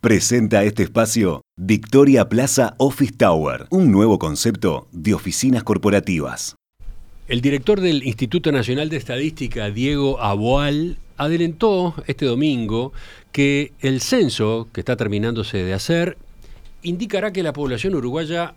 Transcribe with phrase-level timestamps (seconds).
[0.00, 6.56] Presenta este espacio Victoria Plaza Office Tower, un nuevo concepto de oficinas corporativas.
[7.28, 12.94] El director del Instituto Nacional de Estadística, Diego Aboal, adelantó este domingo
[13.30, 16.16] que el censo que está terminándose de hacer
[16.80, 18.54] indicará que la población uruguaya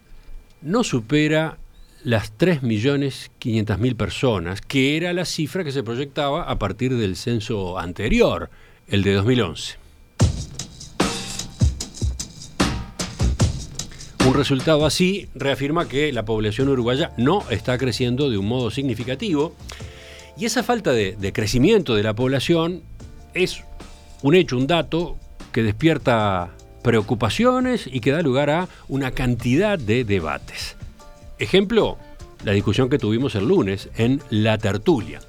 [0.61, 1.57] no supera
[2.05, 8.49] las 3.500.000 personas, que era la cifra que se proyectaba a partir del censo anterior,
[8.87, 9.82] el de 2011.
[14.25, 19.53] Un resultado así reafirma que la población uruguaya no está creciendo de un modo significativo
[20.37, 22.83] y esa falta de, crecimiento de la población
[23.33, 23.63] es
[24.21, 25.17] un hecho, un dato
[25.51, 26.51] que despierta
[26.83, 30.77] preocupaciones y que da lugar a una cantidad de debates.
[31.37, 31.97] Ejemplo,
[32.45, 35.19] la discusión que tuvimos el lunes en La Tertulia.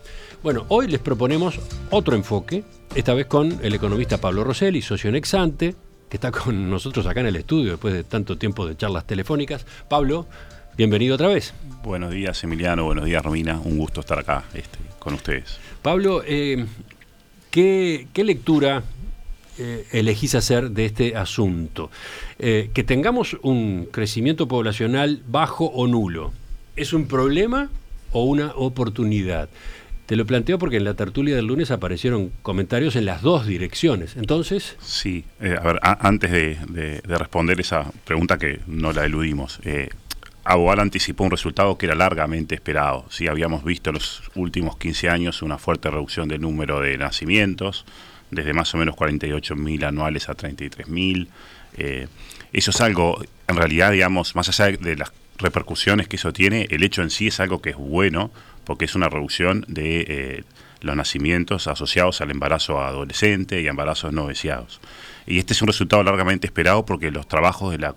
[0.44, 1.58] Bueno, hoy les proponemos
[1.90, 2.62] otro enfoque,
[2.94, 5.74] esta vez con el economista Pablo Rosselli, socio Nexante,
[6.14, 9.66] que está con nosotros acá en el estudio después de tanto tiempo de charlas telefónicas.
[9.88, 10.28] Pablo,
[10.76, 11.54] bienvenido otra vez.
[11.82, 12.84] Buenos días, Emiliano.
[12.84, 13.58] Buenos días, Romina.
[13.58, 15.58] Un gusto estar acá este, con ustedes.
[15.82, 16.66] Pablo, eh,
[17.50, 18.84] ¿qué, lectura
[19.58, 21.90] eh, elegís hacer de este asunto?
[22.38, 26.32] Eh, que tengamos un crecimiento poblacional bajo o nulo,
[26.76, 27.70] ¿es un problema
[28.12, 29.48] o una oportunidad?
[30.06, 34.16] Te lo planteo porque en la tertulia del lunes aparecieron comentarios en las dos direcciones.
[34.16, 34.76] Entonces.
[34.80, 39.88] Sí, eh, a ver, antes de, responder esa pregunta que no la eludimos, eh,
[40.44, 43.06] anticipó un resultado que era largamente esperado.
[43.08, 47.86] Sí, habíamos visto en los últimos 15 años una fuerte reducción del número de nacimientos,
[48.30, 51.28] desde más o menos 48.000 anuales a 33.000.
[51.78, 52.08] Eh,
[52.52, 56.82] eso es algo, en realidad, digamos, más allá de las repercusiones que eso tiene, el
[56.82, 58.30] hecho en sí es algo que es bueno
[58.64, 60.44] porque es una reducción de eh,
[60.80, 64.80] los nacimientos asociados al embarazo adolescente y embarazos no deseados.
[65.26, 67.94] Y este es un resultado largamente esperado porque los trabajos de la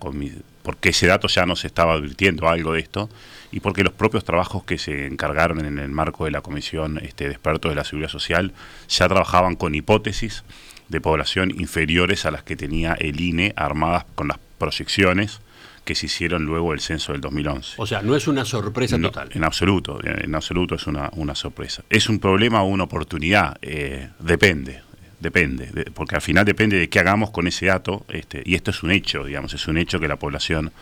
[0.62, 3.10] porque ese dato ya nos estaba advirtiendo algo de esto
[3.52, 7.24] y porque los propios trabajos que se encargaron en el marco de la Comisión este,
[7.24, 8.52] de Expertos de la Seguridad Social
[8.88, 10.44] ya trabajaban con hipótesis
[10.88, 15.40] de población inferiores a las que tenía el INE armadas con las proyecciones
[15.88, 17.76] que se hicieron luego del censo del 2011.
[17.78, 19.30] O sea, no es una sorpresa total.
[19.32, 21.82] En absoluto, en absoluto es una, una sorpresa.
[21.88, 23.56] ¿Es un problema o una oportunidad?
[23.62, 24.82] Eh, depende,
[25.18, 28.82] depende, porque al final depende de qué hagamos con ese dato, este, y esto es
[28.82, 30.72] un hecho, digamos, es un hecho que la población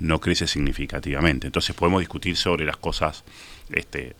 [0.00, 1.46] no crece significativamente.
[1.46, 3.22] Entonces podemos discutir sobre las cosas,
[3.70, 4.16] este,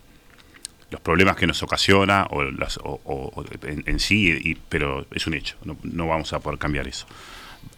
[0.91, 5.75] los problemas que nos ocasiona o, las, o, en, sí, pero es un hecho, no,
[5.83, 7.05] no vamos a poder cambiar eso.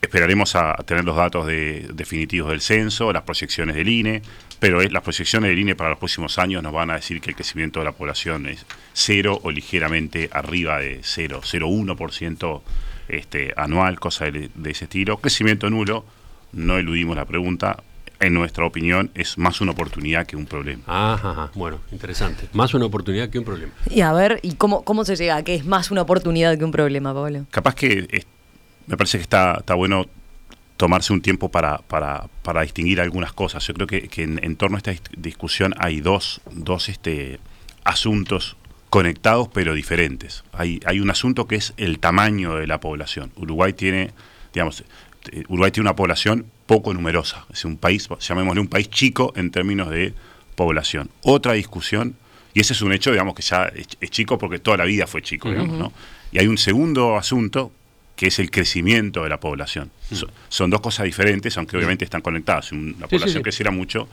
[0.01, 4.21] Esperaremos a tener los datos definitivos del censo, las proyecciones del INE,
[4.59, 7.35] pero las proyecciones del INE para los próximos años nos van a decir que el
[7.35, 12.61] crecimiento de la población es cero o ligeramente arriba de 0, 0,1%
[13.07, 15.17] este, anual, cosa de, ese estilo.
[15.17, 16.05] Crecimiento nulo,
[16.53, 17.77] no eludimos la pregunta,
[18.19, 20.83] en nuestra opinión, es más una oportunidad que un problema.
[20.87, 22.49] Ajá, bueno, interesante.
[22.51, 23.71] Más una oportunidad que un problema.
[23.89, 26.65] Y a ver, ¿y cómo, cómo se llega a que es más una oportunidad que
[26.65, 27.45] un problema, Pablo?
[27.49, 28.25] Capaz que
[28.89, 30.07] me parece que está, está bueno
[30.75, 33.65] tomarse un tiempo para, para, para distinguir algunas cosas.
[33.67, 37.39] Yo creo que, en, torno a esta discusión hay dos, dos este,
[37.83, 38.57] asuntos
[38.89, 40.43] conectados pero diferentes.
[40.53, 43.31] Hay, hay un asunto que es el tamaño de la población.
[43.35, 44.11] Uruguay tiene,
[44.53, 44.83] digamos,
[45.31, 47.45] eh, Uruguay tiene una población poco numerosa.
[47.53, 50.15] Es un país, llamémosle un país chico en términos de
[50.55, 51.11] población.
[51.21, 52.15] Otra discusión,
[52.55, 55.21] y ese es un hecho, digamos, que ya es, chico porque toda la vida fue
[55.21, 55.93] chico, digamos, ¿no?
[56.31, 57.71] Y hay un segundo asunto
[58.19, 59.91] que es el crecimiento de la población.
[60.09, 60.15] Mm.
[60.49, 62.65] son dos cosas diferentes, aunque obviamente están conectadas.
[62.65, 64.09] Si la población creciera mucho...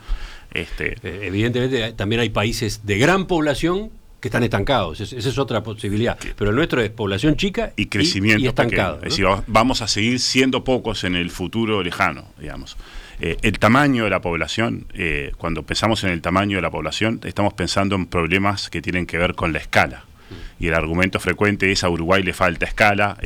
[0.49, 0.95] Este...
[1.03, 3.89] Eh, evidentemente también hay países de gran población
[4.21, 5.01] que están estancados.
[5.01, 6.17] esa es otra posibilidad.
[6.37, 8.95] Pero el nuestro es población chica y crecimiento estancado.
[9.03, 12.77] Es decir, vamos a seguir siendo pocos en el futuro lejano, digamos.
[13.19, 17.19] Eh, el tamaño de la población, eh, cuando pensamos en el tamaño de la población,
[17.25, 20.05] estamos pensando en problemas que tienen que ver con la escala.
[20.29, 20.63] Mm.
[20.63, 23.17] Y el argumento frecuente es a Uruguay le falta escala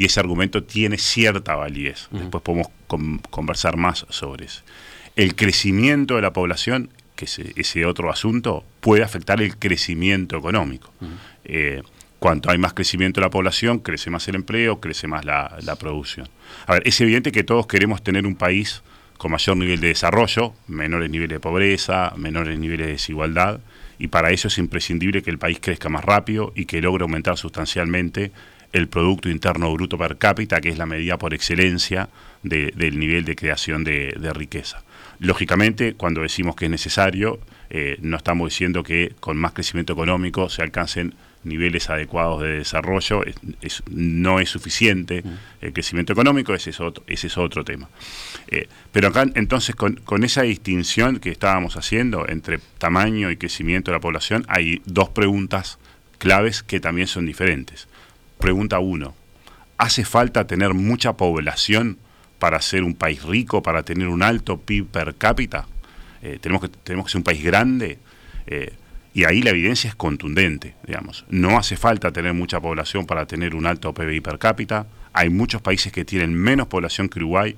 [0.00, 2.08] y ese argumento tiene cierta validez.
[2.10, 2.68] Después podemos
[3.28, 4.62] conversar más sobre eso.
[5.14, 10.90] El crecimiento de la población, que es ese otro asunto, puede afectar el crecimiento económico.
[11.44, 11.82] Eh,
[12.18, 15.76] cuanto hay más crecimiento de la población, crece más el empleo, crece más la, la,
[15.76, 16.30] producción.
[16.66, 18.82] A ver, es evidente que todos queremos tener un país
[19.18, 23.60] con mayor nivel de desarrollo, menores niveles de pobreza, menores niveles de desigualdad,
[23.98, 27.36] y para eso es imprescindible que el país crezca más rápido y que logre aumentar
[27.36, 28.32] sustancialmente
[28.72, 32.08] el Producto Interno Bruto per cápita, que es la medida por excelencia
[32.42, 34.82] del nivel de creación de, riqueza.
[35.18, 40.48] Lógicamente, cuando decimos que es necesario, eh, no estamos diciendo que con más crecimiento económico
[40.48, 43.22] se alcancen niveles adecuados de desarrollo,
[43.90, 45.64] no es suficiente mm.
[45.64, 47.88] el crecimiento económico, ese es otro, ese es otro tema.
[48.48, 53.96] Eh, pero acá entonces con, esa distinción que estábamos haciendo entre tamaño y crecimiento de
[53.96, 55.78] la población, hay dos preguntas
[56.18, 57.88] claves que también son diferentes.
[58.40, 59.14] Pregunta uno,
[59.76, 61.98] ¿hace falta tener mucha población
[62.38, 65.66] para ser un país rico, para tener un alto PIB per cápita?
[66.22, 67.98] Eh, tenemos, que, tenemos que ser un país grande.
[68.46, 68.72] Eh,
[69.12, 71.26] y ahí la evidencia es contundente, digamos.
[71.28, 74.86] No hace falta tener mucha población para tener un alto PBI per cápita.
[75.12, 77.56] Hay muchos países que tienen menos población que Uruguay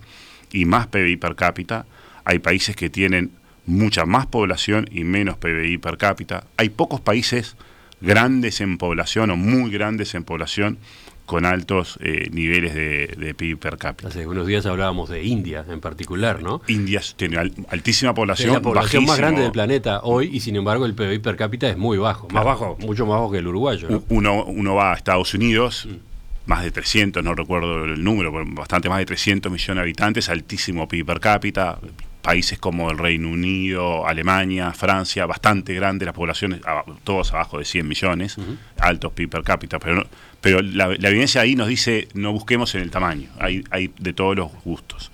[0.51, 1.87] y más PBI per cápita.
[2.25, 3.31] Hay países que tienen
[3.67, 6.45] mucha más población y menos PBI per cápita.
[6.57, 7.57] Hay pocos países
[8.03, 10.79] grandes en población o muy grandes en población
[11.27, 14.09] con altos eh, niveles de, PIB per cápita.
[14.09, 16.61] Hace unos días hablábamos de India en particular, ¿no?
[16.67, 17.39] India tiene
[17.69, 18.51] altísima población.
[18.51, 21.69] Es la población más grande del planeta hoy y sin embargo el PIB per cápita
[21.69, 24.03] es muy bajo, más bajo, mucho más bajo que el uruguayo.
[24.09, 26.51] Uno, uno va a Estados Unidos, mm.
[26.51, 30.89] más de 300, no recuerdo el número, bastante más de 300 millones de habitantes, altísimo
[30.89, 31.79] PIB per cápita,
[32.23, 36.61] países como el Reino Unido, Alemania, Francia, bastante grandes las poblaciones,
[37.05, 38.37] todos abajo de 100 millones,
[38.79, 40.07] altos PIB per cápita, pero,
[40.41, 44.37] pero la, evidencia ahí nos dice no busquemos en el tamaño, hay, hay de todos
[44.37, 45.11] los gustos.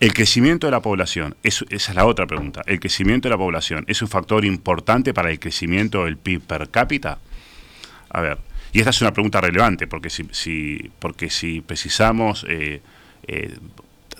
[0.00, 3.84] El crecimiento de la población, esa es la otra pregunta, ¿el crecimiento de la población
[3.86, 7.18] es un factor importante para el crecimiento del PIB per cápita?
[8.10, 8.38] A ver,
[8.72, 12.46] y esta es una pregunta relevante, porque si, si porque si precisamos...
[12.48, 12.80] Eh,
[13.26, 13.58] eh,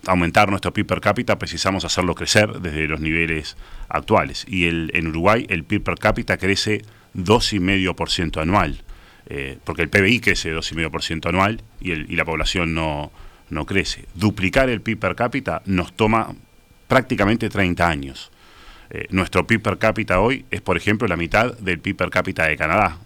[0.09, 3.57] aumentar nuestro PIB per cápita, precisamos hacerlo crecer desde los niveles
[3.89, 4.45] actuales.
[4.49, 6.83] Y el, en Uruguay el PIB per cápita crece
[7.15, 8.83] 2,5% anual,
[9.27, 13.13] eh, porque el PBI crece 2,5% anual y, el, y la población no,
[13.51, 14.07] no crece.
[14.15, 16.35] Duplicar el PIB per cápita nos toma
[16.89, 18.31] prácticamente 30 años.
[18.91, 22.47] Eh, nuestro PIB per cápita hoy es, por ejemplo, la mitad del PIB per cápita
[22.47, 22.99] de Canadá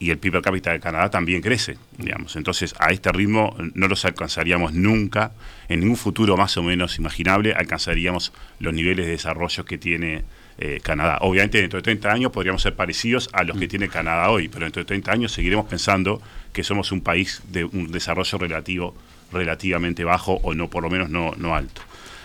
[0.00, 2.34] y el PIB per cápita de Canadá también crece, digamos.
[2.34, 5.32] Entonces, a este ritmo no los alcanzaríamos nunca,
[5.68, 10.24] en ningún futuro más o menos imaginable alcanzaríamos los niveles de desarrollo que tiene
[10.56, 11.18] eh, Canadá.
[11.20, 13.68] Obviamente, dentro de 30 años podríamos ser parecidos a los que mm.
[13.68, 16.22] tiene Canadá hoy, pero dentro de 30 años seguiremos pensando
[16.54, 18.96] que somos un país de un desarrollo relativo
[19.30, 21.82] relativamente bajo o no, por lo menos no, no alto.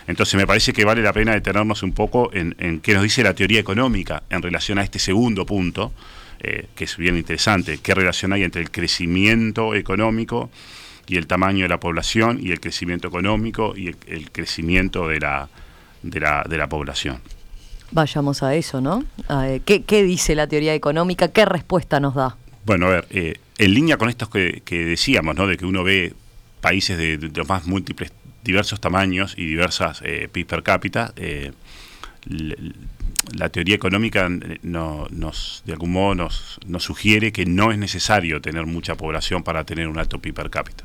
[0.08, 3.22] Entonces me parece que vale la pena detenernos un poco en, en qué nos dice
[3.22, 5.92] la teoría económica en relación a este segundo punto,
[6.40, 10.50] eh, que es bien interesante, qué relación hay entre el crecimiento económico
[11.08, 15.50] y el tamaño de la población y el crecimiento económico y el, crecimiento de la,
[16.02, 17.20] de la, de la población.
[17.92, 19.06] Vayamos a eso, ¿no?
[19.66, 21.28] ¿qué, ¿qué, dice la teoría económica?
[21.28, 22.36] ¿Qué respuesta nos da?
[22.66, 25.48] Bueno, a ver, eh, en línea con esto que, decíamos, ¿no?
[25.48, 26.14] De que uno ve
[26.62, 28.12] países de, los más múltiples,
[28.44, 31.52] diversos tamaños y diversas eh, PIB per cápita, eh,
[33.34, 34.30] la teoría económica
[34.62, 39.44] no, nos, de algún modo nos, nos, sugiere que no es necesario tener mucha población
[39.44, 40.84] para tener un alto PIB per cápita.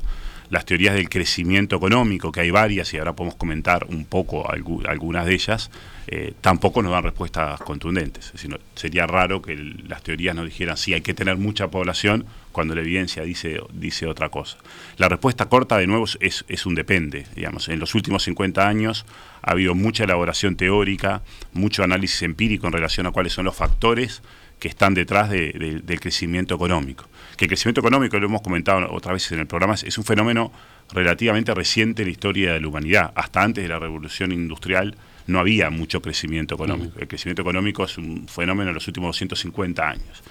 [0.49, 5.25] Las teorías del crecimiento económico, que hay varias y ahora podemos comentar un poco algunas
[5.25, 5.71] de ellas,
[6.07, 8.33] eh, tampoco nos dan respuestas contundentes.
[8.75, 12.81] sería raro que las teorías nos dijeran si hay que tener mucha población cuando la
[12.81, 14.57] evidencia dice, dice otra cosa.
[14.97, 17.25] La respuesta corta, de nuevo, es, es un depende.
[17.35, 17.69] Digamos.
[17.69, 19.05] En los últimos 50 años
[19.41, 21.21] ha habido mucha elaboración teórica,
[21.53, 24.21] mucho análisis empírico en relación a cuáles son los factores
[24.61, 27.09] que están detrás del crecimiento económico.
[27.35, 30.51] Que el crecimiento económico, lo hemos comentado otras veces en el programa, es un fenómeno
[30.93, 33.11] relativamente reciente en la historia de la humanidad.
[33.15, 36.99] Hasta antes de la revolución industrial no había mucho crecimiento económico.
[36.99, 40.23] El crecimiento económico es un fenómeno en los últimos 250 años.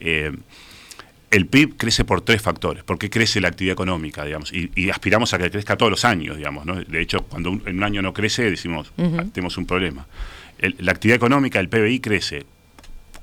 [0.00, 0.32] Eh,
[1.34, 2.84] el PIB crece por tres factores.
[2.84, 4.52] ¿Por qué crece la actividad económica, digamos?
[4.52, 6.64] Y, aspiramos a que crezca todos los años, digamos.
[6.64, 6.76] ¿no?
[6.76, 10.06] De hecho, cuando en un año no crece, decimos, ah, tenemos un problema.
[10.60, 12.46] la actividad económica, el PBI, crece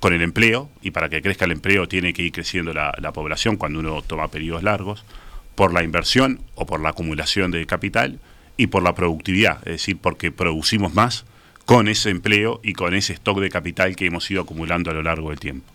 [0.01, 3.13] con el empleo, y para que crezca el empleo tiene que ir creciendo la, la
[3.13, 5.05] población cuando uno toma periodos largos,
[5.55, 8.19] por la inversión o por la acumulación de capital,
[8.57, 11.23] y por la productividad, es decir, porque producimos más
[11.65, 15.01] con ese empleo y con ese stock de capital que hemos ido acumulando a lo
[15.01, 15.71] largo del tiempo.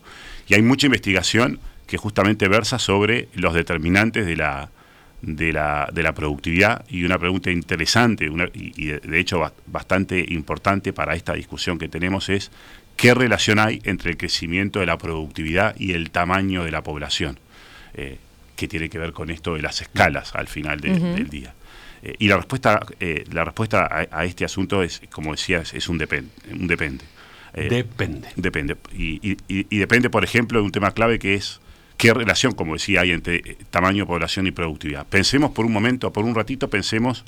[0.49, 4.71] Y hay mucha investigación que justamente versa sobre los determinantes de la,
[5.23, 11.14] de la, de la productividad y una pregunta interesante y, de hecho bastante importante para
[11.14, 12.50] esta discusión que tenemos es
[12.97, 17.38] qué relación hay entre el crecimiento de la productividad y el tamaño de la población,
[17.95, 18.19] eh,
[18.57, 21.55] que tiene que ver con esto de las escalas al final del día.
[22.02, 25.99] Eh, y la respuesta, eh, la respuesta a, este asunto es, como decías, es un,
[25.99, 27.05] depende un depende.
[27.55, 28.28] depende.
[28.37, 28.76] Depende.
[28.95, 31.61] Y, y, depende, por ejemplo, de un tema clave que es
[31.97, 35.07] qué relación, como decía, hay entre eh, tamaño, población y productividad.
[35.07, 37.25] Pensemos por un momento, por un ratito, pensemos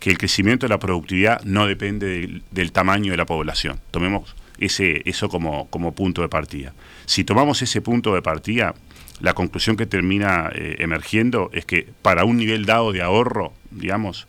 [0.00, 3.80] que el crecimiento de la productividad no depende del, tamaño de la población.
[3.90, 6.72] Tomemos ese, eso como, como punto de partida.
[7.06, 8.74] Si tomamos ese punto de partida,
[9.20, 14.26] la conclusión que termina eh, emergiendo es que para un nivel dado de ahorro, digamos,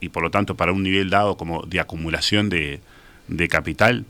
[0.00, 2.80] y, por lo tanto para un nivel dado como de acumulación de,
[3.48, 4.04] capital,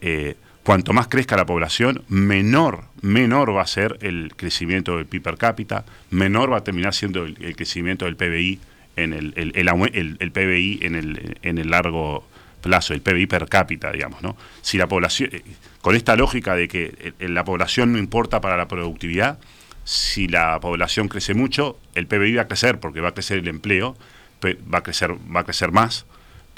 [0.00, 0.36] eh,
[0.68, 5.38] cuanto más crezca la población, menor, menor va a ser el crecimiento del PIB per
[5.38, 8.60] cápita, menor va a terminar siendo el, crecimiento del PBI
[8.96, 12.28] en el, el, PBI en el, en el largo
[12.60, 14.36] plazo, el PBI per cápita, digamos, ¿no?
[14.60, 15.42] Si la población, eh,
[15.80, 19.38] con esta lógica de que la población no importa para la productividad,
[19.84, 23.48] si la población crece mucho, el PBI va a crecer porque va a crecer el
[23.48, 23.96] empleo,
[24.44, 26.04] va a crecer, va a crecer más,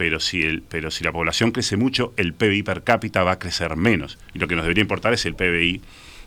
[0.01, 3.39] pero si, el, pero si la población crece mucho, el PBI per cápita va a
[3.39, 4.19] crecer menos.
[4.33, 5.83] Y lo que nos debería importar es el PBI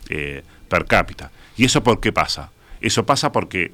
[0.09, 1.31] eh, per cápita.
[1.57, 2.51] ¿Y eso por qué pasa?
[2.81, 3.71] Eso pasa porque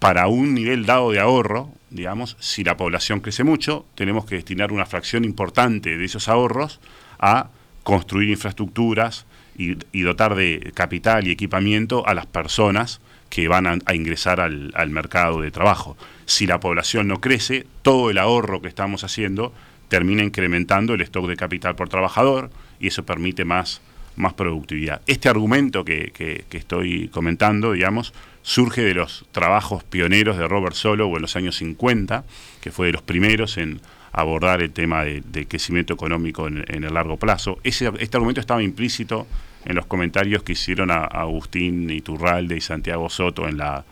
[0.00, 4.72] para un nivel dado de ahorro, digamos, si la población crece mucho, tenemos que destinar
[4.72, 6.80] una fracción importante de esos ahorros
[7.20, 7.50] a
[7.84, 9.26] construir infraestructuras,
[9.60, 15.42] y, dotar de capital y equipamiento a las personas que van a, ingresar al, mercado
[15.42, 15.96] de trabajo.
[16.24, 19.52] Si la población no crece, todo el ahorro que estamos haciendo
[19.88, 22.50] termina incrementando el stock de capital por trabajador
[22.80, 23.82] y eso permite más,
[24.16, 25.02] más productividad.
[25.06, 31.14] Este argumento que, que, estoy comentando, digamos, surge de los trabajos pioneros de Robert Solow
[31.14, 32.24] en los años 50,
[32.60, 33.80] que fue de los primeros en
[34.12, 37.58] abordar el tema de, crecimiento económico en, el largo plazo.
[37.62, 39.26] Ese, este argumento estaba implícito
[39.64, 43.84] en los comentarios que hicieron a, Agustín Iturralde y Santiago Soto en la,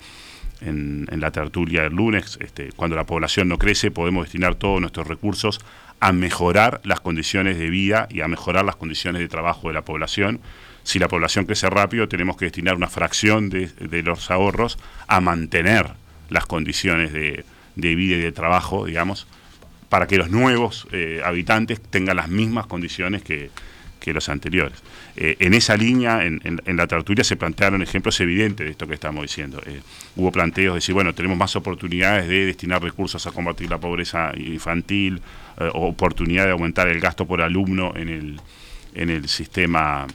[0.61, 2.39] en, la tertulia del lunes.
[2.41, 5.61] Este, cuando la población no crece, podemos destinar todos nuestros recursos
[6.01, 9.83] a mejorar las condiciones de vida y a mejorar las condiciones de trabajo de la
[9.83, 10.41] población.
[10.85, 13.71] Si la población crece rápido, tenemos que destinar una fracción de,
[14.03, 15.89] los ahorros a mantener
[16.31, 17.45] las condiciones de,
[17.75, 19.27] vida y de trabajo, digamos,
[19.89, 23.51] para que los nuevos eh, habitantes tengan las mismas condiciones que,
[23.99, 24.79] que los anteriores.
[25.17, 29.23] Eh, en esa línea, en, la tertulia se plantearon ejemplos evidentes de esto que estamos
[29.23, 29.61] diciendo.
[29.67, 29.81] Eh,
[30.17, 34.33] hubo planteos de decir, bueno, tenemos más oportunidades de destinar recursos a combatir la pobreza
[34.37, 35.21] infantil,
[35.59, 38.41] eh, oportunidad de aumentar el gasto por alumno en el,
[38.95, 40.07] en el sistema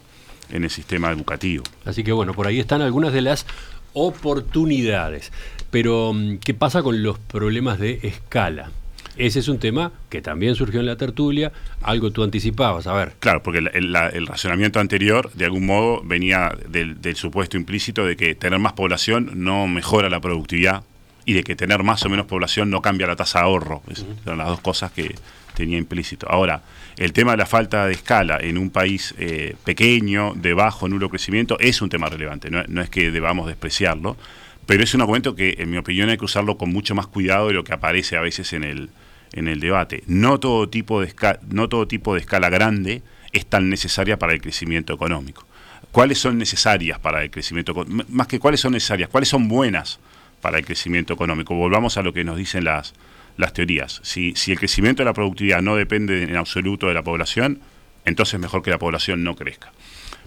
[0.51, 1.63] en el sistema educativo.
[1.83, 3.47] Así que bueno, por ahí están algunas de las
[3.93, 5.31] oportunidades.
[5.71, 8.71] Pero, mm, ¿qué pasa con los problemas de escala?
[9.17, 11.51] Ese es un tema que también surgió en la tertulia,
[11.81, 13.13] algo tú anticipabas, a ver.
[13.19, 18.59] Claro, porque el, razonamiento anterior, de algún modo, venía del, supuesto implícito de que tener
[18.59, 20.83] más población no mejora la productividad
[21.25, 23.83] y de que tener más o menos población no cambia la tasa de ahorro.
[24.25, 25.15] Son las dos cosas que
[25.53, 26.27] tenía implícito.
[26.29, 26.63] Ahora,
[26.97, 31.09] el tema de la falta de escala en un país eh, pequeño, de bajo, nulo
[31.09, 34.17] crecimiento, es un tema relevante, no, no es que debamos despreciarlo,
[34.65, 37.47] pero es un argumento que, en mi opinión, hay que usarlo con mucho más cuidado
[37.47, 38.89] de lo que aparece a veces en el,
[39.33, 40.03] en el debate.
[40.07, 41.13] No todo, tipo de
[41.49, 45.45] no todo tipo de escala grande es tan necesaria para el crecimiento económico.
[45.91, 49.99] ¿Cuáles son necesarias para el crecimiento Más que cuáles son necesarias, cuáles son buenas
[50.41, 51.55] para el crecimiento económico.
[51.55, 52.93] Volvamos a lo que nos dicen las,
[53.37, 53.99] las teorías.
[54.03, 57.59] Si, si el crecimiento de la productividad no depende en absoluto de la población,
[58.05, 59.71] entonces mejor que la población no crezca.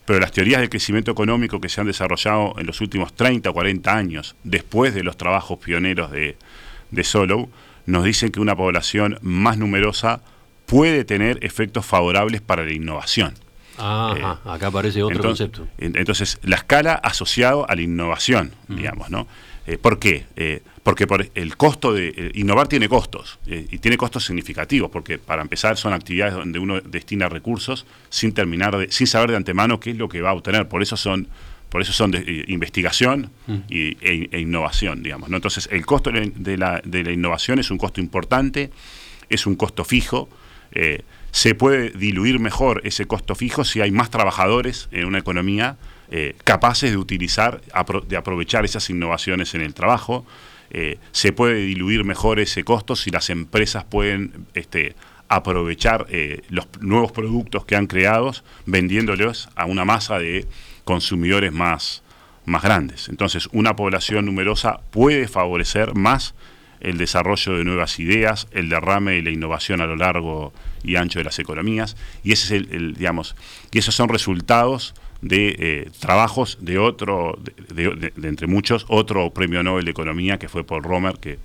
[0.04, 3.52] Pero las teorías del crecimiento económico que se han desarrollado en los últimos 30 o
[3.52, 6.36] 40 años, después de los trabajos pioneros de,
[6.90, 7.50] de Solow,
[7.86, 10.20] nos dicen que una población más numerosa
[10.66, 13.34] puede tener efectos favorables para la innovación.
[13.78, 15.68] Ah, acá aparece otro concepto.
[15.78, 19.26] Entonces, la escala asociado a la innovación, digamos, ¿no?
[19.66, 20.26] Eh, ¿Por qué?
[20.36, 25.42] Eh, porque por el costo de innovar tiene costos y tiene costos significativos, porque para
[25.42, 29.90] empezar son actividades donde uno destina recursos sin terminar, de, sin saber de antemano qué
[29.90, 30.68] es lo que va a obtener.
[30.68, 31.26] Por eso son
[31.68, 33.54] por eso son de eh, investigación mm.
[33.68, 35.28] y, e, e, innovación, digamos.
[35.28, 35.36] ¿no?
[35.36, 38.70] Entonces, el costo de la, de la, innovación es un costo importante,
[39.28, 40.28] es un costo fijo.
[40.72, 45.76] Eh, se puede diluir mejor ese costo fijo si hay más trabajadores en una economía
[46.10, 47.60] eh, capaces de utilizar,
[48.08, 50.24] de aprovechar esas innovaciones en el trabajo.
[51.12, 54.94] se puede diluir mejor ese costo si las empresas pueden este,
[55.28, 56.06] aprovechar
[56.48, 58.32] los nuevos productos que han creado
[58.66, 60.46] vendiéndolos a una masa de
[60.86, 62.02] consumidores más,
[62.46, 63.08] más grandes.
[63.08, 66.34] Entonces, una población numerosa puede favorecer más
[66.80, 70.52] el desarrollo de nuevas ideas, el derrame y la innovación a lo largo
[70.84, 73.34] y ancho de las economías, y ese es el, digamos,
[73.72, 77.36] y esos son resultados de eh, trabajos de otro,
[77.74, 81.38] de, entre muchos, otro premio Nobel de Economía que fue Paul Romer, que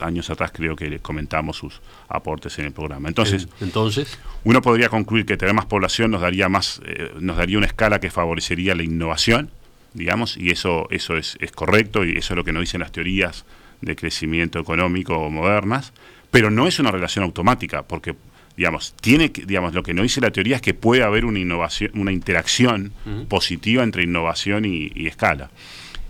[0.00, 3.08] años atrás creo que comentamos sus aportes en el programa.
[3.08, 7.58] Entonces, entonces uno podría concluir que tener más población nos daría más, eh, nos daría
[7.58, 9.50] una escala que favorecería la innovación,
[9.92, 12.92] digamos, y eso, eso es, es, correcto y eso es lo que nos dicen las
[12.92, 13.44] teorías
[13.80, 15.92] de crecimiento económico modernas,
[16.30, 18.14] pero no es una relación automática, porque
[18.56, 21.40] digamos, tiene que, digamos, lo que nos dice la teoría es que puede haber una
[21.40, 22.92] innovación, una interacción
[23.28, 25.50] positiva entre innovación y escala.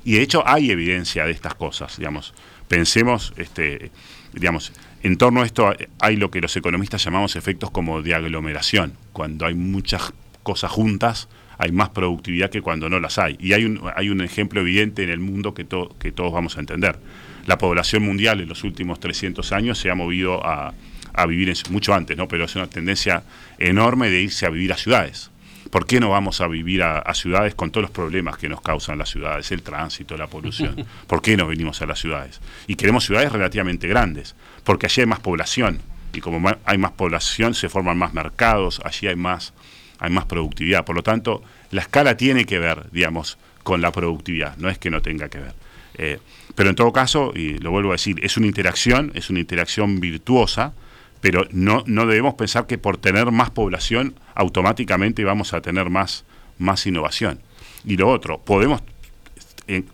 [0.04, 2.34] Y de hecho hay evidencia de estas cosas, digamos.
[2.68, 3.90] Pensemos, este,
[4.32, 8.94] digamos, en torno a esto hay lo que los economistas llamamos efectos como de aglomeración.
[9.12, 11.28] Cuando hay muchas cosas juntas,
[11.58, 13.36] hay más productividad que cuando no las hay.
[13.38, 15.66] Y hay un, hay un ejemplo evidente en el mundo que,
[15.98, 16.98] que todos vamos a entender.
[17.46, 20.72] La población mundial en los últimos 300 años se ha movido a,
[21.14, 22.28] a vivir en, mucho antes, ¿no?
[22.28, 23.22] pero es una tendencia
[23.58, 25.30] enorme de irse a vivir a ciudades.
[25.74, 28.96] ¿Por qué no vamos a vivir a, ciudades con todos los problemas que nos causan
[28.96, 30.86] las ciudades, el tránsito, la polución?
[31.08, 32.40] ¿Por qué no venimos a las ciudades?
[32.68, 35.80] Y queremos ciudades relativamente grandes, porque allí hay más población,
[36.12, 39.52] y como hay más población se forman más mercados, allí hay más,
[39.98, 40.84] hay más productividad.
[40.84, 44.90] Por lo tanto, la escala tiene que ver, digamos, con la productividad, no es que
[44.90, 45.54] no tenga que ver.
[45.98, 46.20] Eh,
[46.54, 49.98] pero en todo caso, y lo vuelvo a decir, es una interacción, es una interacción
[49.98, 50.72] virtuosa,
[51.20, 56.24] pero no, no debemos pensar que por tener más población automáticamente vamos a tener más,
[56.58, 57.40] más innovación.
[57.84, 58.82] Y lo otro, podemos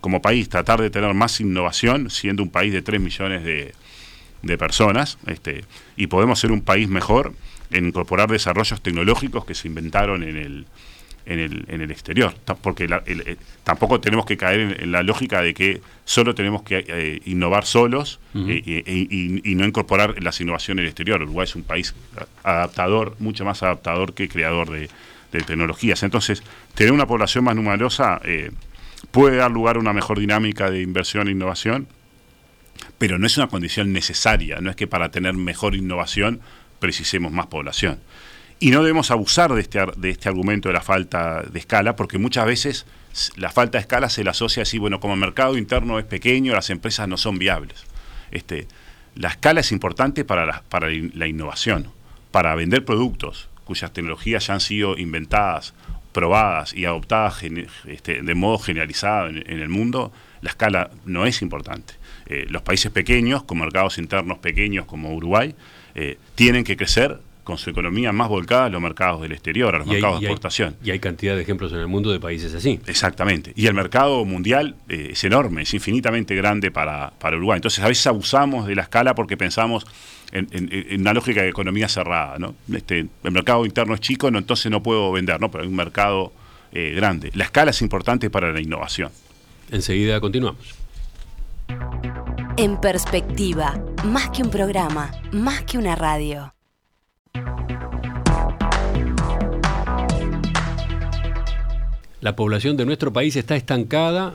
[0.01, 3.73] como país tratar de tener más innovación siendo un país de 3 millones de,
[4.43, 5.65] de personas este,
[5.97, 7.35] y podemos ser un país mejor
[7.71, 10.67] en incorporar desarrollos tecnológicos que se inventaron en el,
[11.27, 15.55] en el, en el exterior, porque eh, tampoco tenemos que caer en, la lógica de
[15.55, 18.83] que solo tenemos que eh, innovar solos eh,
[19.45, 21.23] y, no incorporar las innovaciones en el exterior.
[21.23, 21.95] Uruguay es un país
[22.43, 24.89] adaptador, mucho más adaptador que creador de,
[25.31, 26.03] tecnologías.
[26.03, 26.43] Entonces,
[26.75, 28.21] tener una población más numerosa
[29.13, 31.87] puede dar lugar a una mejor dinámica de inversión e innovación,
[32.99, 36.41] pero no es una condición necesaria, no es que para tener mejor innovación
[36.81, 38.01] precisemos más población.
[38.63, 42.19] Y no debemos abusar de este, de este argumento de la falta de escala, porque
[42.19, 42.87] muchas veces
[43.37, 46.53] la falta de escala se la asocia así, bueno, como el mercado interno es pequeño,
[46.53, 47.85] las empresas no son viables.
[48.31, 48.69] Este,
[49.15, 51.91] la escala es importante para la, para la innovación,
[52.31, 55.75] para vender productos cuyas tecnologías ya han sido inventadas,
[56.13, 57.45] probadas y adoptadas
[57.87, 60.13] este, de modo generalizado en, el mundo,
[60.43, 61.95] la escala no es importante.
[62.27, 65.55] Eh, los países pequeños, con mercados internos pequeños como Uruguay,
[65.95, 69.79] eh, tienen que crecer con su economía más volcada a los mercados del exterior, a
[69.79, 70.77] los mercados de exportación.
[70.85, 72.81] y hay cantidad de ejemplos en el mundo de países así.
[72.87, 73.53] Exactamente.
[73.57, 77.57] Y el mercado mundial eh, es enorme, es infinitamente grande para, para, Uruguay.
[77.57, 79.87] Entonces a veces abusamos de la escala porque pensamos
[80.33, 82.39] en, una lógica de economía cerrada.
[82.39, 82.55] ¿no?
[82.73, 85.51] Este, el mercado interno es chico, no, entonces no puedo vender, ¿no?
[85.51, 86.33] pero hay un mercado
[86.73, 87.31] eh, grande.
[87.35, 89.11] La escala es importante para la innovación.
[89.71, 90.75] Enseguida continuamos.
[92.57, 96.53] En perspectiva, más que un programa, más que una radio.
[102.21, 104.35] La población de nuestro país está estancada,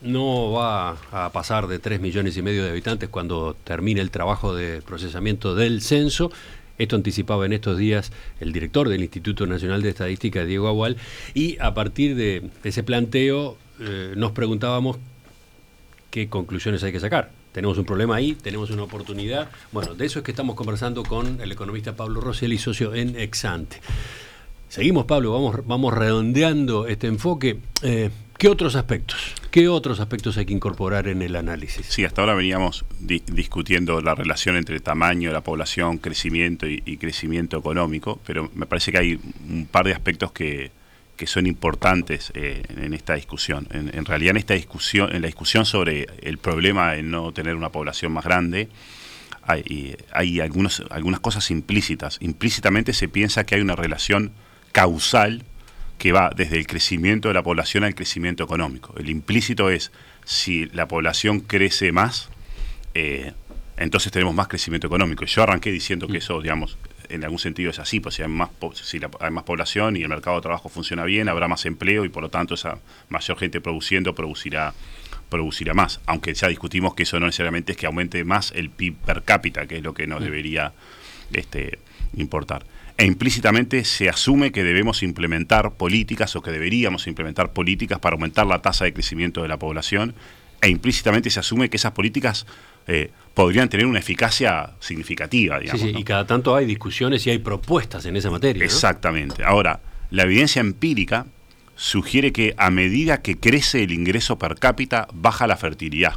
[0.00, 4.52] no va a pasar de 3 millones y medio de habitantes cuando termine el trabajo
[4.52, 6.32] de procesamiento del censo.
[6.76, 10.96] Esto anticipaba en estos días el director del Instituto Nacional de Estadística, Diego Agual,
[11.32, 14.98] y a partir de ese planteo eh, nos preguntábamos
[16.10, 17.39] qué conclusiones hay que sacar.
[17.52, 19.50] Tenemos un problema ahí, tenemos una oportunidad.
[19.72, 23.80] Bueno, de eso es que estamos conversando con el economista Pablo Rosselli, socio en Exante.
[24.68, 27.58] Seguimos, Pablo, vamos, vamos redondeando este enfoque.
[27.82, 29.34] Eh, ¿Qué otros aspectos?
[29.50, 31.84] ¿Qué otros aspectos hay que incorporar en el análisis?
[31.86, 37.58] Sí, hasta ahora veníamos discutiendo la relación entre tamaño de la población, crecimiento y, crecimiento
[37.58, 40.70] económico, pero me parece que hay un par de aspectos que,
[41.26, 43.68] son importantes eh, en esta discusión.
[43.70, 47.70] En, realidad, en esta discusión, en la discusión sobre el problema de no tener una
[47.70, 48.68] población más grande,
[49.42, 52.18] hay, hay algunos, algunas cosas implícitas.
[52.20, 54.32] Implícitamente se piensa que hay una relación
[54.72, 55.44] causal
[55.98, 58.94] que va desde el crecimiento de la población al crecimiento económico.
[58.96, 59.92] El implícito es,
[60.24, 62.30] si la población crece más,
[62.94, 63.32] eh,
[63.76, 65.24] entonces tenemos más crecimiento económico.
[65.24, 66.78] Yo arranqué diciendo que eso, digamos,
[67.10, 70.08] en algún sentido es así, pues si hay más, si hay más población y el
[70.08, 73.60] mercado de trabajo funciona bien, habrá más empleo y por lo tanto esa mayor gente
[73.60, 74.74] produciendo producirá
[75.28, 78.96] producirá más, aunque ya discutimos que eso no necesariamente es que aumente más el PIB
[78.96, 80.72] per cápita, que es lo que nos debería
[81.32, 81.78] este,
[82.16, 82.66] importar.
[82.98, 88.46] E implícitamente se asume que debemos implementar políticas o que deberíamos implementar políticas para aumentar
[88.46, 90.14] la tasa de crecimiento de la población
[90.60, 92.46] e implícitamente se asume que esas políticas
[92.86, 95.58] eh, podrían tener una eficacia significativa.
[95.58, 98.64] Digamos, sí, sí, y cada tanto hay discusiones y hay propuestas en esa materia.
[98.64, 99.44] Exactamente.
[99.44, 101.26] Ahora, la evidencia empírica
[101.76, 106.14] sugiere que a medida que crece el ingreso per cápita, baja la fertilidad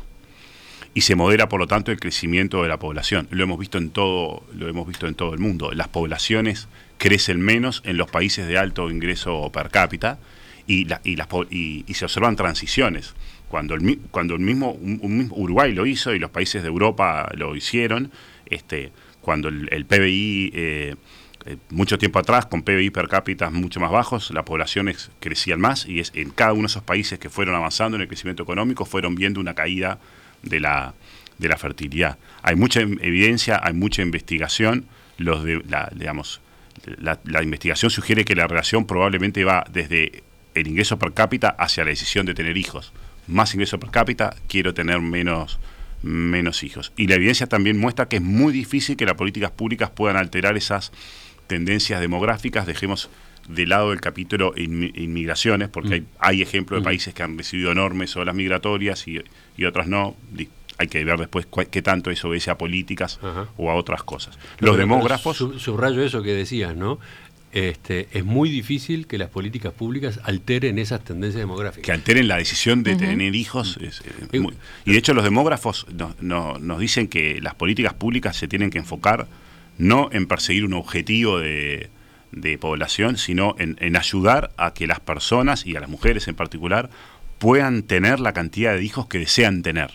[0.93, 3.27] y se modera por lo tanto el crecimiento de la población.
[3.31, 5.71] Lo hemos visto en todo, lo hemos visto en todo el mundo.
[5.71, 10.19] Las poblaciones crecen menos en los países de alto ingreso per cápita
[10.67, 13.15] y, y, se observan transiciones.
[13.53, 17.55] Cuando el, cuando el mismo, un, Uruguay lo hizo y los países de Europa lo
[17.55, 18.11] hicieron,
[18.47, 20.95] este, cuando el, PBI eh,
[21.45, 25.85] eh, mucho tiempo atrás, con PBI per cápita mucho más bajos, las poblaciones crecían más
[25.85, 28.85] y es, en cada uno de esos países que fueron avanzando en el crecimiento económico
[28.85, 29.99] fueron viendo una caída
[30.41, 30.95] de la,
[31.37, 32.17] de la fertilidad.
[32.41, 34.87] Hay mucha evidencia, hay mucha investigación,
[35.19, 36.41] los de, la, digamos,
[36.97, 40.23] la, la investigación sugiere que la relación probablemente va desde
[40.55, 42.93] el ingreso per cápita hacia la decisión de tener hijos.
[43.27, 45.59] Más ingreso per cápita, quiero tener menos
[46.03, 46.91] menos hijos.
[46.97, 50.57] Y la evidencia también muestra que es muy difícil que las políticas públicas puedan alterar
[50.57, 50.91] esas
[51.47, 52.67] tendencias demográficas.
[52.67, 53.09] Dejemos
[53.47, 56.05] de lado el capítulo inmigraciones, porque mm.
[56.19, 56.85] hay, ejemplos de mm.
[56.85, 59.21] países que han recibido enormes olas migratorias y,
[59.57, 60.15] y otras no.
[60.79, 63.19] Hay que ver después qué tanto eso obedece a políticas
[63.57, 64.39] o a otras cosas.
[64.59, 65.37] Los demógrafos...
[65.37, 66.99] subrayo eso que decías, ¿no?
[67.53, 71.85] Este, es muy difícil que las políticas públicas alteren esas tendencias demográficas.
[71.85, 73.77] Que alteren la decisión de tener hijos.
[73.79, 73.91] Eh,
[74.85, 75.85] y de hecho los demógrafos
[76.19, 79.27] nos dicen que las políticas públicas se tienen que enfocar
[79.77, 81.91] no en perseguir un objetivo de,
[82.59, 86.89] población, sino en, ayudar a que las personas, y a las mujeres en particular,
[87.37, 89.91] puedan tener la cantidad de hijos que desean tener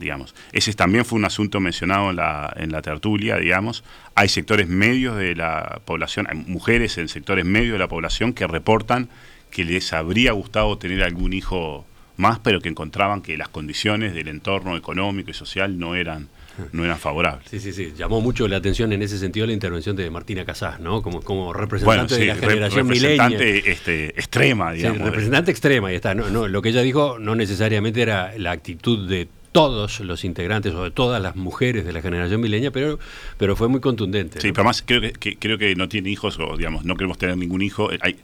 [0.00, 0.34] digamos.
[0.52, 3.84] Ese también fue un asunto mencionado en la, en la tertulia, digamos.
[4.16, 8.46] Hay sectores medios de la población, hay mujeres en sectores medios de la población que
[8.46, 9.08] reportan
[9.50, 11.86] que les habría gustado tener algún hijo
[12.16, 16.28] más, pero que encontraban que las condiciones del entorno económico y social no eran
[16.72, 17.48] no eran favorables.
[17.48, 17.92] Sí, sí, sí.
[17.96, 21.02] Llamó mucho la atención en ese sentido la intervención de Martina Casás, ¿no?
[21.02, 24.98] Como, como representante de la generación representante este, extrema, digamos.
[24.98, 26.14] Sí, representante extrema, y está.
[26.14, 30.74] No, no, lo que ella dijo no necesariamente era la actitud de todos los integrantes
[30.74, 32.98] o de todas las mujeres de la generación milenia, pero,
[33.36, 34.40] pero fue muy contundente.
[34.40, 37.36] Sí, pero además creo que, creo que no tiene hijos o digamos no queremos tener
[37.36, 37.90] ningún hijo.
[38.00, 38.16] Hay,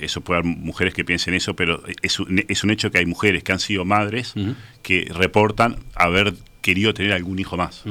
[0.00, 3.06] eso puede haber mujeres que piensen eso, pero es un, es un hecho que hay
[3.06, 4.34] mujeres que han sido madres
[4.82, 7.84] que reportan haber querido tener algún hijo más.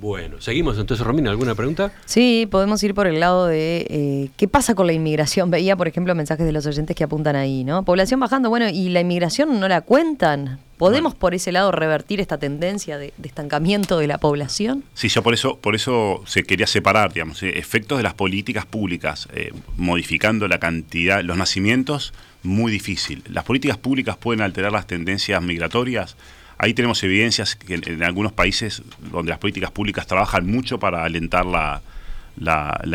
[0.00, 1.92] Bueno, seguimos entonces, Romina, ¿alguna pregunta?
[2.04, 5.50] Sí, podemos ir por el lado de eh, qué pasa con la inmigración.
[5.58, 7.84] Veía, por ejemplo, mensajes de los oyentes que apuntan ahí, ¿no?
[7.84, 10.60] Población bajando, bueno, y la inmigración no la cuentan.
[10.76, 14.84] ¿Podemos por ese lado revertir esta tendencia de, estancamiento de la población?
[14.94, 18.64] Sí, yo por eso, por eso se quería separar, digamos, eh, efectos de las políticas
[18.64, 23.24] públicas, eh, modificando la cantidad, los nacimientos, muy difícil.
[23.28, 26.16] Las políticas públicas pueden alterar las tendencias migratorias
[26.58, 31.46] Ahí tenemos evidencias que en, algunos países donde las políticas públicas trabajan mucho para alentar
[31.46, 31.80] la,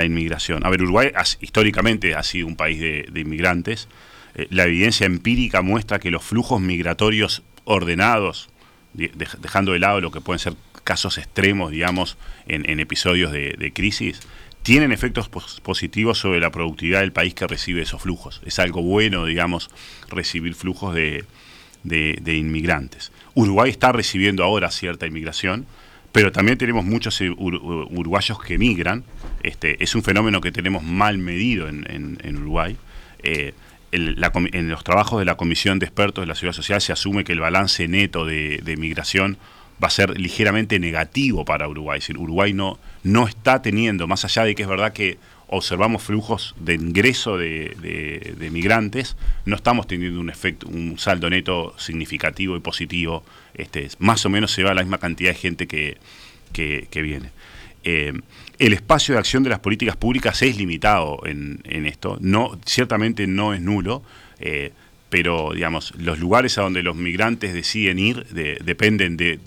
[0.06, 0.65] inmigración.
[0.65, 3.88] A ver, Uruguay históricamente ha sido un país de, inmigrantes.
[4.36, 8.49] Eh, la evidencia empírica muestra que los flujos migratorios ordenados,
[8.93, 14.19] dejando de lado lo que pueden ser casos extremos, digamos, en, episodios de, crisis,
[14.62, 18.41] tienen efectos positivos sobre la productividad del país que recibe esos flujos.
[18.45, 19.69] Es algo bueno, digamos,
[20.10, 21.23] recibir flujos de,
[21.84, 23.12] de inmigrantes.
[23.36, 25.65] Uruguay está recibiendo ahora cierta inmigración,
[26.13, 29.04] pero también tenemos muchos uruguayos que emigran.
[29.41, 32.78] Este, es un fenómeno que tenemos mal medido en, Uruguay.
[33.24, 33.54] Eh,
[33.91, 37.32] en los trabajos de la Comisión de Expertos de la Ciudad Social se asume que
[37.32, 39.38] el balance neto de, de migración
[39.84, 41.98] va a ser ligeramente negativo para Uruguay.
[41.98, 45.17] Es decir, Uruguay no, no está teniendo, más allá de que es verdad que
[45.56, 52.58] observamos flujos de ingreso de, migrantes, no estamos teniendo un efecto, un saldo neto significativo
[52.58, 53.24] y positivo.
[53.54, 55.98] Este, más o menos se va la misma cantidad de gente que,
[56.92, 57.30] viene.
[57.84, 58.13] Eh,
[58.58, 63.54] el espacio de acción de las políticas públicas es limitado en, esto, no, ciertamente no
[63.54, 64.02] es nulo,
[64.39, 64.72] eh,
[65.10, 69.39] pero digamos, los lugares a donde los migrantes deciden ir dependen de,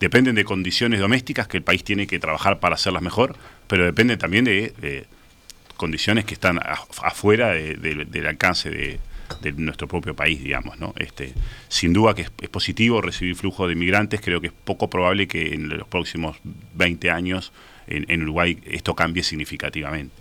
[0.00, 3.36] dependen de condiciones domésticas que el país tiene que trabajar para hacerlas mejor,
[3.68, 5.06] pero dependen también de
[5.82, 6.60] condiciones que están
[7.02, 9.00] afuera del alcance de,
[9.56, 10.94] nuestro propio país, digamos, ¿no?
[10.96, 11.34] Este,
[11.66, 15.54] sin duda que es, positivo recibir flujo de inmigrantes, creo que es poco probable que
[15.54, 16.36] en los próximos
[16.74, 17.52] 20 años
[17.88, 20.14] en, Uruguay esto cambie significativamente.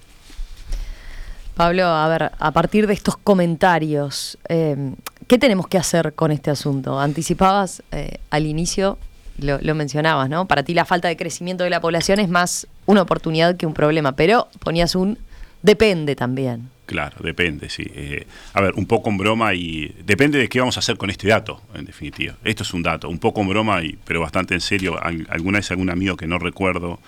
[1.53, 4.95] Pablo, a ver, a partir de estos comentarios, eh,
[5.27, 6.99] ¿qué tenemos que hacer con este asunto?
[6.99, 8.97] Anticipabas eh, al inicio,
[9.37, 10.47] lo, mencionabas, ¿no?
[10.47, 13.75] Para ti la falta de crecimiento de la población es más una oportunidad que un
[13.75, 15.19] problema, pero ponías un
[15.61, 16.69] Depende también.
[16.85, 17.83] Claro, depende, sí.
[17.95, 21.09] Eh, a ver, un poco en broma y depende de qué vamos a hacer con
[21.09, 22.35] este dato, en definitiva.
[22.43, 24.99] Esto es un dato, un poco en broma, y, pero bastante en serio.
[25.29, 26.99] Alguna vez algún amigo que no recuerdo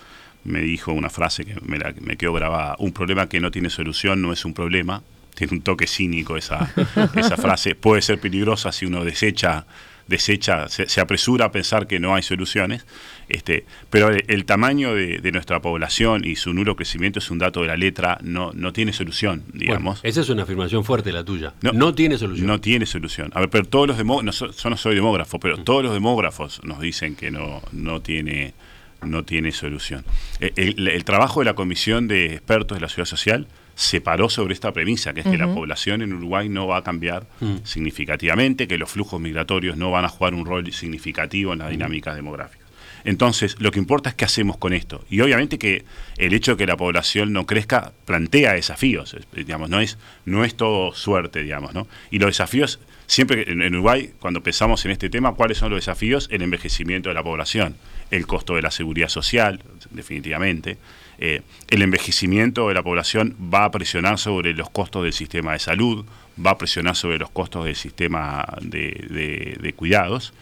[0.44, 2.76] me dijo una frase que me, me quedó grabada.
[2.78, 5.02] Un problema que no tiene solución no es un problema.
[5.34, 6.72] Tiene un toque cínico esa,
[7.16, 7.74] esa frase.
[7.74, 9.66] Puede ser peligrosa si uno desecha
[10.06, 12.86] desecha, se, apresura a pensar que no hay soluciones,
[13.28, 17.68] este, pero el, tamaño de, nuestra población y su nulo crecimiento es un dato de
[17.68, 20.00] la letra, no, no tiene solución, digamos.
[20.02, 21.54] esa es una afirmación fuerte la tuya.
[21.60, 22.46] No, tiene solución.
[22.46, 23.30] No tiene solución.
[23.34, 25.64] A ver, pero todos los demógrafos, yo no soy demógrafo, pero mm.
[25.64, 28.54] todos los demógrafos nos dicen que no, no tiene
[29.02, 30.04] no tiene solución.
[30.40, 34.54] Eh, el, trabajo de la Comisión de Expertos de la Ciudad Social se paró sobre
[34.54, 37.56] esta premisa, que es que la población en Uruguay no va a cambiar mm.
[37.64, 42.14] significativamente, que los flujos migratorios no van a jugar un rol significativo en las dinámicas
[42.14, 42.64] demográficas.
[43.04, 45.04] Entonces, lo que importa es qué hacemos con esto.
[45.10, 45.84] Y obviamente que
[46.16, 50.56] el hecho de que la población no crezca plantea desafíos, digamos, no es, no es
[50.56, 51.86] todo suerte, digamos, ¿no?
[52.10, 56.28] Y los desafíos, siempre en, Uruguay, cuando pensamos en este tema, ¿cuáles son los desafíos?
[56.30, 57.76] El envejecimiento de la población,
[58.10, 59.60] el costo de la seguridad social,
[59.90, 60.78] definitivamente.
[61.18, 65.58] Eh, el envejecimiento de la población va a presionar sobre los costos del sistema de
[65.58, 66.04] salud,
[66.44, 70.32] va a presionar sobre los costos del sistema de cuidados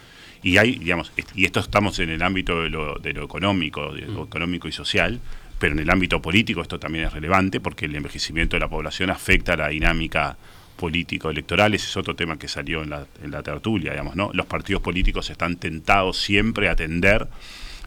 [0.42, 4.02] y hay, digamos, y esto estamos en el ámbito de lo, de lo económico, de
[4.02, 4.26] lo mm.
[4.26, 5.20] económico y social,
[5.58, 9.10] pero en el ámbito político esto también es relevante porque el envejecimiento de la población
[9.10, 10.36] afecta a la dinámica
[10.76, 14.30] político-electoral, ese es otro tema que salió en la, en la tertulia, digamos, ¿no?
[14.32, 17.28] Los partidos políticos están tentados siempre a atender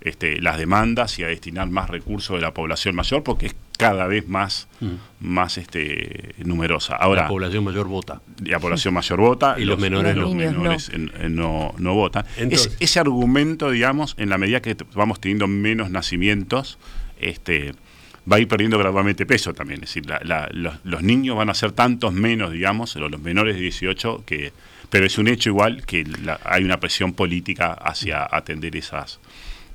[0.06, 4.08] este, las demandas y a destinar más recursos de la población mayor porque es cada
[4.08, 4.94] vez más, mm.
[5.20, 6.96] más este, numerosa.
[6.96, 8.22] Ahora, la población mayor vota.
[8.44, 10.91] La población mayor vota y los, menores, los menores
[11.30, 11.74] no.
[11.78, 12.26] no, votan.
[12.38, 16.78] ese argumento, digamos, en la medida que vamos teniendo menos nacimientos,
[17.20, 17.74] este,
[18.32, 19.84] va a ir perdiendo gradualmente peso también.
[19.84, 20.06] Es decir,
[20.84, 24.54] los, niños van a ser tantos menos, digamos, los menores de 18, que,
[24.89, 26.06] pero es un hecho igual que
[26.44, 29.20] hay una presión política hacia atender esas,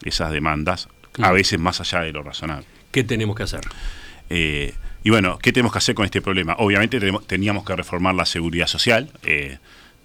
[0.05, 0.89] esas demandas,
[1.21, 2.67] a veces más allá de lo razonable.
[2.91, 3.61] ¿Qué tenemos que hacer?
[4.29, 6.57] Eh, y bueno, ¿qué tenemos que hacer con este problema?
[6.59, 9.11] Obviamente teníamos que reformar la seguridad social.
[9.23, 9.59] Eh,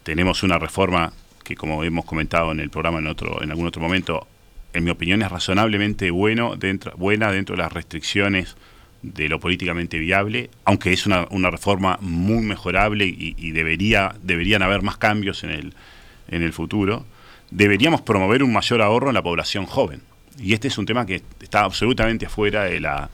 [0.04, 1.12] tenemos una reforma
[1.44, 4.28] que, como hemos comentado en el programa en, otro, en algún otro momento,
[4.74, 8.56] en mi opinión es razonablemente bueno dentro, buena dentro de las restricciones
[9.02, 14.82] de lo políticamente viable, aunque es una, reforma muy mejorable y, y, debería, deberían haber
[14.82, 15.74] más cambios en el,
[16.30, 17.06] en el futuro
[17.52, 20.02] deberíamos promover un mayor ahorro en la población joven.
[20.40, 23.10] Y este es un tema que está absolutamente afuera de la,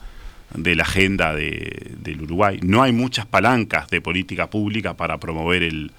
[0.54, 2.58] de la agenda de, del Uruguay.
[2.62, 5.92] No hay muchas palancas de política pública para promover el,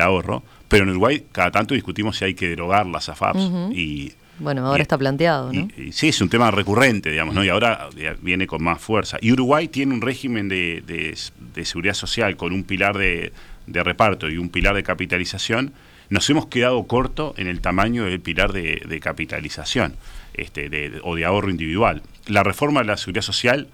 [0.00, 3.40] ahorro, pero en Uruguay cada tanto discutimos si hay que derogar las AFAPs.
[3.72, 5.68] y, bueno, ahora está planteado, ¿no?
[5.92, 7.44] sí, es un tema recurrente, digamos, ¿no?
[7.44, 7.88] Y ahora
[8.22, 9.18] viene con más fuerza.
[9.20, 13.32] Y Uruguay tiene un régimen de, de, seguridad social con un pilar de,
[13.66, 15.74] de reparto y un pilar de capitalización
[16.10, 19.94] nos hemos quedado corto en el tamaño del pilar de, capitalización
[20.34, 22.02] este, o de ahorro individual.
[22.26, 23.68] La reforma de la seguridad social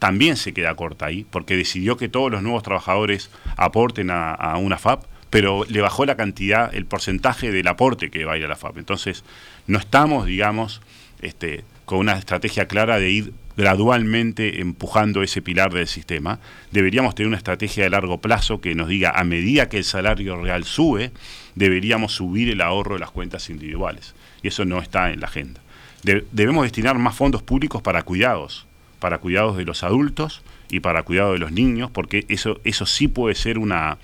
[0.00, 4.78] también se queda corta ahí, porque decidió que todos los nuevos trabajadores aporten a, una
[4.78, 8.48] FAP, pero le bajó la cantidad, el porcentaje del aporte que va a ir a
[8.48, 8.78] la FAP.
[8.78, 9.24] Entonces,
[9.66, 10.82] no estamos, digamos,
[11.22, 16.38] este, con una estrategia clara de ir gradualmente empujando ese pilar del sistema.
[16.70, 20.36] Deberíamos tener una estrategia de largo plazo que nos diga, a medida que el salario
[20.40, 21.12] real sube,
[21.54, 24.14] deberíamos subir el ahorro de las cuentas individuales.
[24.42, 25.60] Y eso no está en la agenda.
[26.02, 28.66] debemos destinar más fondos públicos para cuidados,
[29.00, 33.08] para cuidados de los adultos y para cuidado de los niños, porque eso, eso sí
[33.08, 33.98] puede ser una,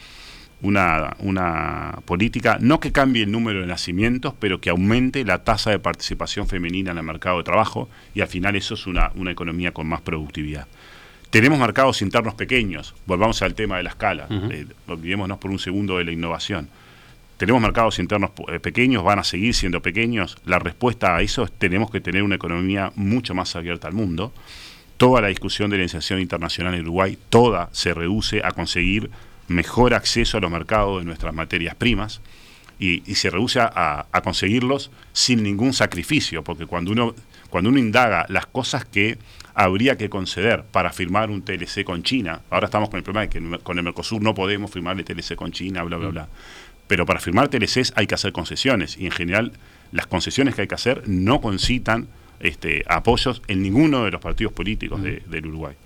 [0.62, 5.70] una, una, política, no que cambie el número de nacimientos, pero que aumente la tasa
[5.70, 9.32] de participación femenina en el mercado de trabajo y al final eso es una, una
[9.32, 10.66] economía con más productividad.
[11.30, 15.98] Tenemos mercados internos pequeños, volvamos al tema de la escala, eh, olvidémonos por un segundo
[15.98, 16.68] de la innovación
[17.42, 20.36] tenemos mercados internos eh, pequeños, van a seguir siendo pequeños.
[20.44, 24.32] La respuesta a eso es tenemos que tener una economía mucho más abierta al mundo.
[24.96, 29.10] Toda la discusión de la inserción internacional en Uruguay, toda se reduce a conseguir
[29.48, 32.20] mejor acceso a los mercados de nuestras materias primas
[32.78, 37.14] y, se reduce a, conseguirlos sin ningún sacrificio, porque cuando uno,
[37.48, 39.18] cuando uno indaga las cosas que
[39.54, 43.28] habría que conceder para firmar un TLC con China, ahora estamos con el problema de
[43.28, 46.28] que con el Mercosur no podemos firmar el TLC con China, bla, bla, bla.
[46.88, 49.52] Pero para firmar TLCs hay que hacer concesiones y en general
[49.92, 52.08] las concesiones que hay que hacer no concitan
[52.40, 55.76] este, apoyos en ninguno de los partidos políticos del Uruguay.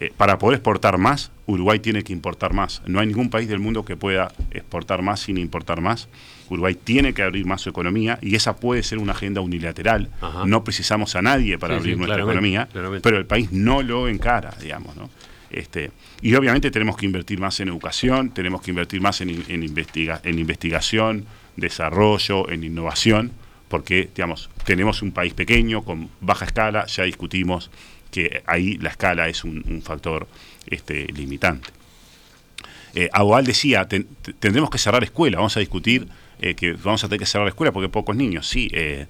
[0.00, 2.82] Eh, para poder exportar más, Uruguay tiene que importar más.
[2.86, 6.08] No hay ningún país del mundo que pueda exportar más sin importar más.
[6.50, 10.10] Uruguay tiene que abrir más su economía y esa puede ser una agenda unilateral.
[10.44, 12.68] No precisamos a nadie para abrir nuestra economía,
[13.02, 14.94] pero el país no lo encara, digamos.
[14.94, 15.08] ¿no?
[15.50, 19.48] Este, y obviamente tenemos que invertir más en educación, tenemos que invertir más en, en,
[19.48, 21.24] en investigación,
[21.56, 23.32] desarrollo, en innovación,
[23.68, 27.70] porque digamos, tenemos un país pequeño, con baja escala, ya discutimos
[28.10, 30.26] que ahí la escala es un, factor
[30.70, 31.70] este, limitante.
[32.94, 33.10] Eh,
[33.44, 36.08] decía, tendremos que cerrar escuela, vamos a discutir
[36.40, 39.06] eh, que vamos a tener que cerrar la escuela porque pocos niños, sí, eh,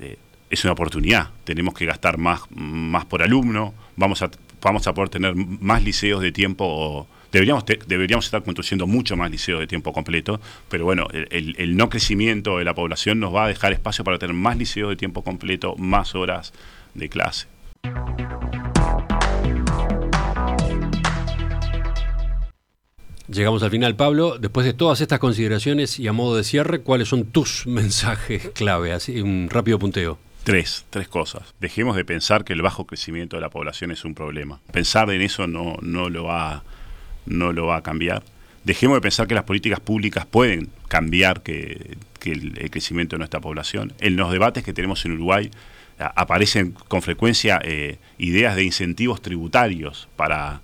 [0.00, 0.16] eh,
[0.48, 4.30] es una oportunidad, tenemos que gastar más, más por alumno, vamos a
[4.62, 9.60] vamos a poder tener más liceos de tiempo, deberíamos, deberíamos estar construyendo mucho más liceos
[9.60, 13.72] de tiempo completo, pero bueno, el, no crecimiento de la población nos va a dejar
[13.72, 16.52] espacio para tener más liceos de tiempo completo, más horas
[16.94, 17.48] de clase.
[23.32, 24.36] Llegamos al final, Pablo.
[24.38, 28.92] Después de todas estas consideraciones y a modo de cierre, ¿cuáles son tus mensajes clave?
[28.92, 30.18] Así, un rápido punteo.
[30.44, 31.54] Tres, tres cosas.
[31.58, 34.60] Dejemos de pensar que el bajo crecimiento de la población es un problema.
[34.70, 36.62] Pensar en eso no, no, lo, va,
[37.24, 38.22] no lo va a cambiar.
[38.64, 43.94] Dejemos de pensar que las políticas públicas pueden cambiar que, el, crecimiento de nuestra población.
[44.00, 45.50] En los debates que tenemos en Uruguay
[45.98, 50.60] aparecen con frecuencia eh, ideas de incentivos tributarios para,